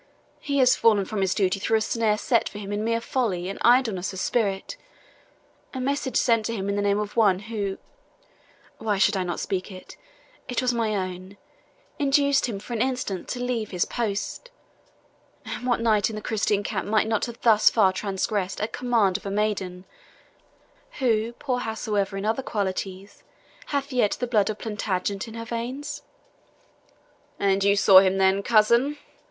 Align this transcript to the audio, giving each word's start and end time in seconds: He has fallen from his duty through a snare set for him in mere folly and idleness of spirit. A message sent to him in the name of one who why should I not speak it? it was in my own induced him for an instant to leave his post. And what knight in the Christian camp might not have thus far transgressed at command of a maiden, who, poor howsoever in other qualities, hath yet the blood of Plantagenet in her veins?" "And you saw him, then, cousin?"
He 0.39 0.57
has 0.57 0.75
fallen 0.75 1.05
from 1.05 1.21
his 1.21 1.35
duty 1.35 1.59
through 1.59 1.77
a 1.77 1.81
snare 1.81 2.17
set 2.17 2.49
for 2.49 2.57
him 2.57 2.73
in 2.73 2.83
mere 2.83 2.99
folly 3.01 3.47
and 3.49 3.59
idleness 3.61 4.11
of 4.13 4.19
spirit. 4.19 4.75
A 5.75 5.79
message 5.79 6.17
sent 6.17 6.47
to 6.47 6.55
him 6.55 6.67
in 6.69 6.75
the 6.75 6.81
name 6.81 6.97
of 6.97 7.15
one 7.15 7.37
who 7.37 7.77
why 8.79 8.97
should 8.97 9.15
I 9.15 9.21
not 9.21 9.39
speak 9.39 9.71
it? 9.71 9.97
it 10.47 10.59
was 10.59 10.71
in 10.71 10.77
my 10.79 10.95
own 10.95 11.37
induced 11.99 12.47
him 12.47 12.57
for 12.57 12.73
an 12.73 12.81
instant 12.81 13.27
to 13.27 13.43
leave 13.43 13.69
his 13.69 13.85
post. 13.85 14.49
And 15.45 15.67
what 15.67 15.81
knight 15.81 16.09
in 16.09 16.15
the 16.15 16.21
Christian 16.23 16.63
camp 16.63 16.87
might 16.87 17.05
not 17.07 17.25
have 17.27 17.39
thus 17.41 17.69
far 17.69 17.93
transgressed 17.93 18.59
at 18.59 18.73
command 18.73 19.17
of 19.17 19.25
a 19.27 19.29
maiden, 19.29 19.85
who, 20.97 21.33
poor 21.33 21.59
howsoever 21.59 22.17
in 22.17 22.25
other 22.25 22.41
qualities, 22.41 23.23
hath 23.67 23.93
yet 23.93 24.13
the 24.19 24.25
blood 24.25 24.49
of 24.49 24.57
Plantagenet 24.57 25.27
in 25.27 25.35
her 25.35 25.45
veins?" 25.45 26.01
"And 27.39 27.63
you 27.63 27.75
saw 27.75 27.99
him, 27.99 28.17
then, 28.17 28.41
cousin?" 28.41 28.97